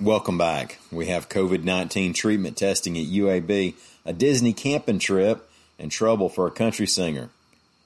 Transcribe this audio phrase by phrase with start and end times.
[0.00, 0.80] Welcome back.
[0.90, 5.48] We have COVID 19 treatment testing at UAB, a Disney camping trip,
[5.78, 7.30] and trouble for a country singer.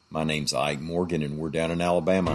[0.09, 2.33] My name's Ike Morgan, and we're down in Alabama.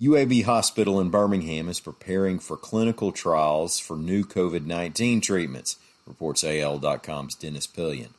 [0.00, 6.44] UAB Hospital in Birmingham is preparing for clinical trials for new COVID 19 treatments, reports
[6.44, 8.14] AL.com's Dennis Pillion.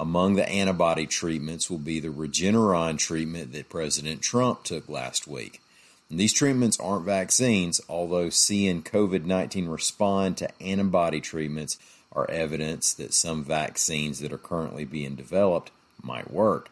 [0.00, 5.60] Among the antibody treatments will be the Regeneron treatment that President Trump took last week.
[6.08, 11.78] And these treatments aren't vaccines, although seeing COVID 19 respond to antibody treatments
[12.12, 16.70] are evidence that some vaccines that are currently being developed might work.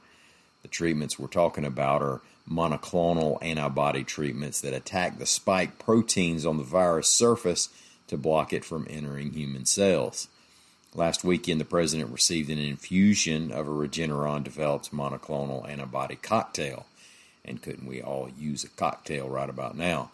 [0.62, 6.58] The treatments we're talking about are monoclonal antibody treatments that attack the spike proteins on
[6.58, 7.70] the virus surface
[8.06, 10.28] to block it from entering human cells.
[10.96, 16.86] Last weekend, the president received an infusion of a Regeneron developed monoclonal antibody cocktail.
[17.44, 20.10] And couldn't we all use a cocktail right about now?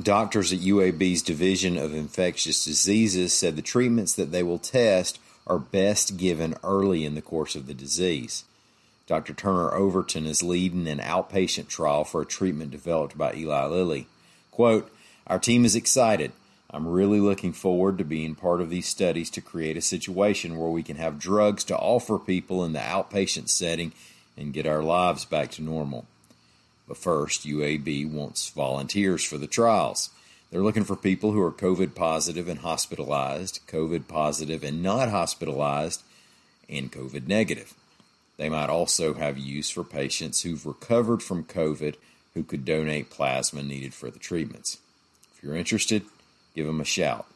[0.00, 5.58] Doctors at UAB's Division of Infectious Diseases said the treatments that they will test are
[5.58, 8.44] best given early in the course of the disease.
[9.06, 9.32] Dr.
[9.32, 14.08] Turner Overton is leading an outpatient trial for a treatment developed by Eli Lilly.
[14.50, 14.92] Quote,
[15.26, 16.32] Our team is excited.
[16.76, 20.68] I'm really looking forward to being part of these studies to create a situation where
[20.68, 23.92] we can have drugs to offer people in the outpatient setting
[24.36, 26.04] and get our lives back to normal.
[26.86, 30.10] But first, UAB wants volunteers for the trials.
[30.50, 36.02] They're looking for people who are COVID positive and hospitalized, COVID positive and not hospitalized,
[36.68, 37.72] and COVID negative.
[38.36, 41.94] They might also have use for patients who've recovered from COVID
[42.34, 44.76] who could donate plasma needed for the treatments.
[45.34, 46.04] If you're interested,
[46.56, 47.26] give them a shout.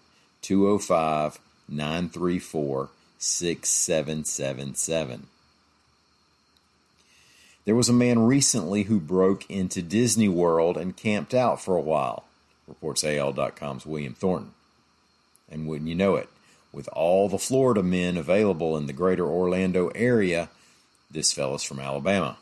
[0.43, 1.39] 205
[1.69, 2.89] 934
[3.19, 5.27] 6777.
[7.67, 11.81] There was a man recently who broke into Disney World and camped out for a
[11.81, 12.25] while,
[12.67, 14.53] reports AL.com's William Thornton.
[15.51, 16.29] And wouldn't you know it,
[16.73, 20.49] with all the Florida men available in the greater Orlando area,
[21.11, 22.39] this fella's from Alabama.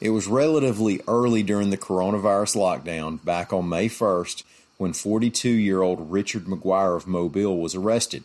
[0.00, 4.42] It was relatively early during the coronavirus lockdown, back on May 1st,
[4.84, 8.22] when 42 year old Richard McGuire of Mobile was arrested.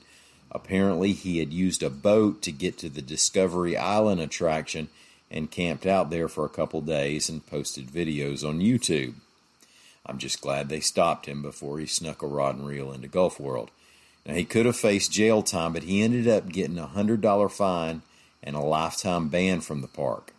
[0.51, 4.89] Apparently, he had used a boat to get to the Discovery Island attraction
[5.31, 9.13] and camped out there for a couple days and posted videos on YouTube.
[10.05, 13.39] I'm just glad they stopped him before he snuck a rod and reel into Gulf
[13.39, 13.71] World.
[14.25, 18.01] Now, he could have faced jail time, but he ended up getting a $100 fine
[18.43, 20.33] and a lifetime ban from the park.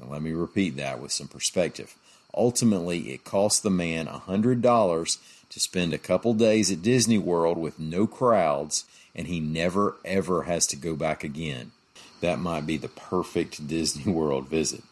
[0.00, 1.96] Now, let me repeat that with some perspective.
[2.34, 5.18] Ultimately, it cost the man $100
[5.50, 8.84] to spend a couple days at Disney World with no crowds,
[9.14, 11.72] and he never ever has to go back again.
[12.20, 14.82] That might be the perfect Disney World visit.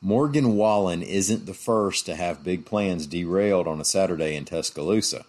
[0.00, 5.24] Morgan Wallen isn't the first to have big plans derailed on a Saturday in Tuscaloosa.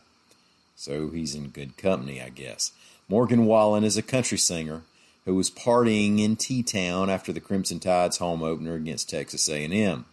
[0.75, 2.71] So he's in good company, I guess.
[3.07, 4.83] Morgan Wallen is a country singer
[5.25, 10.05] who was partying in T-Town after the Crimson Tide's home opener against Texas A&M.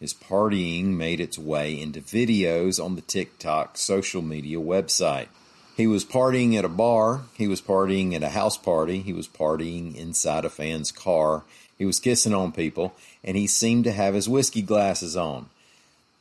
[0.00, 5.28] His partying made its way into videos on the TikTok social media website.
[5.76, 9.28] He was partying at a bar, he was partying at a house party, he was
[9.28, 11.44] partying inside a fan's car,
[11.78, 15.48] he was kissing on people, and he seemed to have his whiskey glasses on.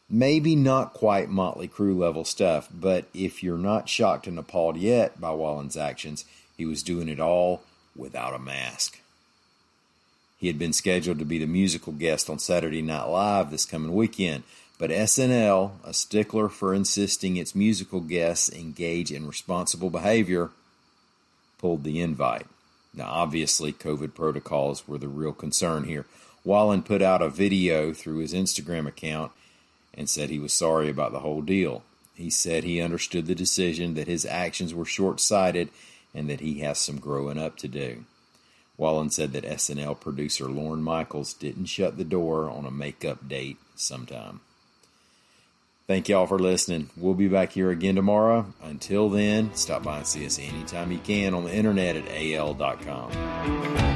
[0.10, 5.20] Maybe not quite Motley Crue level stuff, but if you're not shocked and appalled yet
[5.20, 6.26] by Wallen's actions,
[6.56, 7.64] he was doing it all
[7.96, 9.00] without a mask.
[10.38, 13.94] He had been scheduled to be the musical guest on Saturday Night Live this coming
[13.94, 14.44] weekend,
[14.78, 20.50] but SNL, a stickler for insisting its musical guests engage in responsible behavior,
[21.60, 22.46] pulled the invite.
[22.94, 26.06] Now, obviously, COVID protocols were the real concern here.
[26.44, 29.32] Wallen put out a video through his Instagram account
[29.94, 31.84] and said he was sorry about the whole deal.
[32.16, 35.70] He said he understood the decision, that his actions were short sighted,
[36.14, 38.06] and that he has some growing up to do.
[38.78, 43.58] Wallen said that SNL producer Lorne Michaels didn't shut the door on a makeup date
[43.76, 44.42] sometime.
[45.86, 46.90] Thank y'all for listening.
[46.96, 48.54] We'll be back here again tomorrow.
[48.64, 53.93] Until then, stop by and see us anytime you can on the internet at al.com.